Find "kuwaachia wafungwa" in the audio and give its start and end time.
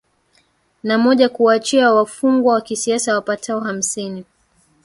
1.29-2.53